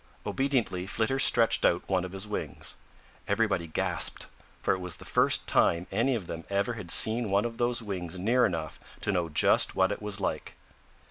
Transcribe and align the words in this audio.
Obediently 0.25 0.87
Flitter 0.87 1.19
stretched 1.19 1.63
out 1.63 1.87
one 1.87 2.03
of 2.03 2.11
his 2.11 2.27
wings. 2.27 2.77
Everybody 3.27 3.67
gasped, 3.67 4.25
for 4.59 4.73
it 4.73 4.79
was 4.79 4.97
the 4.97 5.05
first 5.05 5.45
time 5.45 5.85
any 5.91 6.15
of 6.15 6.25
them 6.25 6.43
ever 6.49 6.73
had 6.73 6.89
seen 6.89 7.29
one 7.29 7.45
of 7.45 7.59
those 7.59 7.83
wings 7.83 8.17
near 8.17 8.43
enough 8.47 8.79
to 9.01 9.11
know 9.11 9.29
just 9.29 9.75
what 9.75 9.91
it 9.91 10.01
was 10.01 10.19
like. 10.19 10.55